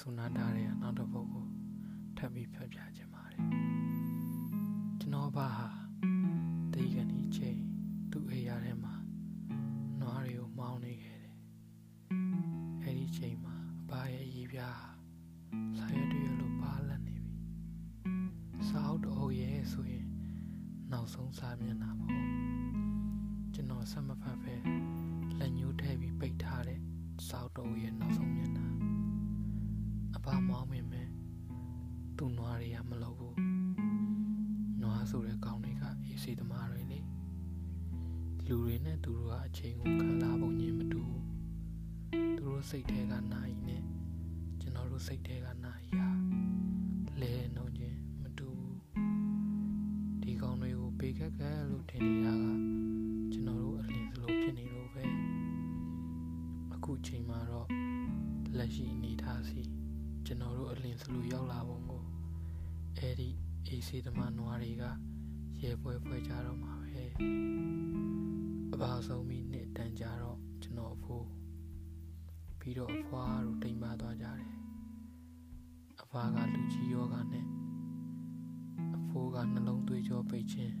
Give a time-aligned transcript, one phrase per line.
[0.00, 1.46] ဆိုနာတာတွေနောက်တစ်ပုဒ်ကို
[2.16, 3.40] ထပ်ပြီးဖတ်ပြခြင်းပါတယ်
[5.00, 5.68] ကျွန်တော်ဘာဟာ
[6.72, 7.58] ဒီကနေ့ချိန်
[8.10, 8.94] သူ့အိယာထဲမှာ
[10.00, 11.34] နွားတွေကိုမောင်းနေခဲ့တယ်
[12.82, 14.80] အဲ့ဒီချိန်မှာအဘရဲ့အရေးပြား
[15.78, 17.34] လာရတွေ့ရလို့ပါလက်နေပြီ
[18.68, 20.06] စာအုပ်တော်ရဲ့ဆိုရင်
[20.92, 22.12] နောက်ဆုံးစာမျက်နှာပေါ့
[23.54, 24.54] ကျွန်တော်ဆက်မဖတ်ပဲ
[25.38, 26.80] လက်ညှိုးထည့်ပြီးပိတ်ထားတဲ့
[27.28, 27.94] စာအုပ်တော်ရဲ့
[30.48, 31.08] မောင်းမြင်မယ်
[32.16, 33.36] သူ့နွားတွေကမလုပ်ဘူး
[34.82, 37.00] နွားဆိုတဲ့ကောင်းတွေကအေးစေးသမားတွေလေ
[38.48, 41.22] လူတွေနဲ့သူတို့ကအချိန်ကိုခံစားပုံချင်းမတူဘူး
[42.36, 43.82] သူတို့စိတ်ထဲကနိုင်နဲ့
[44.60, 46.08] ကျွန်တော်တို့စိတ်ထဲကနိုင်ဟာ
[47.20, 48.78] လဲနှုံချင်းမတူဘူး
[50.22, 52.46] ဒီကောင်းတွေကိုပေခက်ခက်လို့ထင်နေတာက
[53.32, 55.04] ကျွန်တော်တို့အလင်းစလို့ဖြစ်နေလို့ပဲ
[56.74, 57.68] အခုချိန်မှာတော့
[58.56, 59.62] လက်ရှိအနေထားစီ
[60.28, 62.02] ကျွန်တော်တို့အလင်းစလို့ရောက်လာပုံကို
[62.98, 63.28] အဲ့ဒီ
[63.66, 64.84] အေးစေးသမားနွားတွေက
[65.62, 67.04] ရဲပွဲဖွဲကြတော့မှာပဲ
[68.74, 71.26] အပါဆုံးပြီးနှစ်တန်ကြတော့ကျွန်တော်အဖိုး
[72.58, 74.50] ပြီးတော့အဖွားတို့တိမ်ပါသွားကြတယ်
[76.02, 77.46] အဖွားကလူကြီးယောဂနဲ့
[78.96, 80.74] အဖိုးကနှလုံးသွေးကြောပိတ်ခြင်း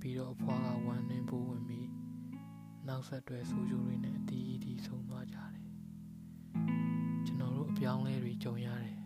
[0.00, 1.88] ပြီးတော့အဖွားကဝမ်းနှင်းပိုးဝင်ပြီး
[2.86, 4.95] နောက်ဆက်တွဲဆိုးကျိုးတွေနဲ့အတီးအတီးဆုံး
[7.88, 8.96] ပြောင်းလဲတွေကြုံရတယ်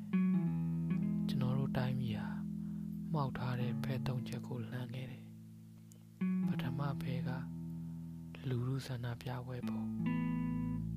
[1.28, 2.28] ကျွန်တော်တို့တိုင်းပြည်ဟာ
[3.12, 5.24] မှောက်ထားတဲ့ဖဲတုံးချက်ကိုလှမ်းခဲ့တယ်
[6.46, 7.30] ပထမဖဲက
[8.48, 9.82] လူလူဆန္ဒပြပွဲပုံ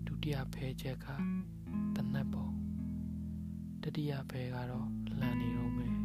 [0.05, 1.07] ဒုတိယဖဲချက်က
[1.95, 2.47] တနက်ပုံ
[3.81, 4.87] တတိယဖဲကတော့
[5.19, 5.97] လှမ်းနေတော့မယ်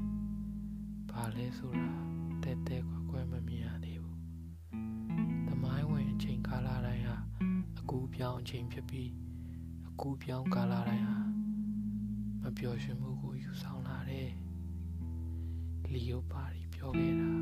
[1.11, 1.91] ဘာလဲဆိုတာ
[2.43, 4.19] တဲတဲကွယ်ကွယ်မမြင်ရသေးဘူး
[5.47, 7.17] သမိုင်းဝင်အချိန်ကာလတိုင်းဟာ
[7.79, 9.11] အကူပြောင်းအချိန်ဖြစ်ပြီး
[9.89, 11.28] အကူပြောင်းကာလတိုင်းဟာ
[12.43, 14.31] မပျော်ရွှင်မှုကိုယူဆောင်လာတယ်
[15.93, 17.38] လီယိုပါရီပြောခဲ့တာ